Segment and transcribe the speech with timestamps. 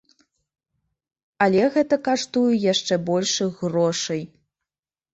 [1.47, 4.21] Але гэта каштуе яшчэ большых грошай.